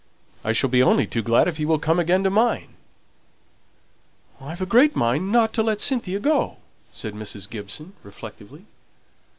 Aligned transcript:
I 0.43 0.51
shall 0.51 0.71
be 0.71 0.81
only 0.81 1.05
too 1.05 1.21
glad 1.21 1.47
if 1.47 1.57
he 1.57 1.65
will 1.67 1.77
come 1.77 1.99
again 1.99 2.23
to 2.23 2.31
mine." 2.31 2.69
"I've 4.41 4.59
a 4.59 4.65
great 4.65 4.95
mind 4.95 5.31
not 5.31 5.53
to 5.53 5.61
let 5.61 5.79
Cynthia 5.79 6.19
go," 6.19 6.57
said 6.91 7.13
Mrs. 7.13 7.47
Gibson 7.47 7.93
reflectively. 8.01 8.65